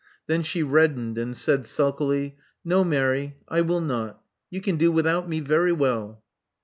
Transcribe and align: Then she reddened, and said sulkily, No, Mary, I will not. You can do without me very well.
Then 0.25 0.41
she 0.41 0.63
reddened, 0.63 1.19
and 1.19 1.37
said 1.37 1.67
sulkily, 1.67 2.35
No, 2.65 2.83
Mary, 2.83 3.35
I 3.47 3.61
will 3.61 3.81
not. 3.81 4.19
You 4.49 4.59
can 4.59 4.77
do 4.77 4.91
without 4.91 5.29
me 5.29 5.41
very 5.41 5.73
well. 5.73 6.23